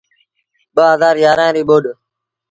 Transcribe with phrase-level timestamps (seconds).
[0.75, 1.83] ٻآ هزآر يآرآن ريٚ ٻوڏ۔